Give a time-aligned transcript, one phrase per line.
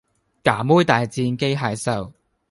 [0.43, 2.11] 㗎妹大戰機械獸